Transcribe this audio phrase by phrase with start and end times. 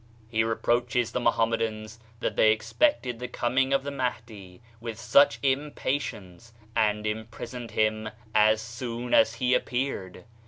[0.31, 6.53] He reproaches the Mohammedans that they expected the coming of the Mahdi with such impatience,
[6.75, 10.25] and imprisoned him as soon as he appeared